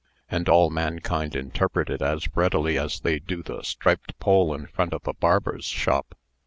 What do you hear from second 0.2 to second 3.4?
And all mankind interpret it as readily as they